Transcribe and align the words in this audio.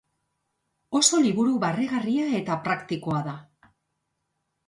Oso 0.99 1.19
liburu 1.25 1.59
barregarria 1.65 2.25
eta 2.39 2.57
praktikoa 2.69 3.23
da. 3.27 3.35